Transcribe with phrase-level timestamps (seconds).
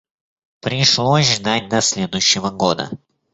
[0.61, 2.89] Пришлось ждать до следующего года.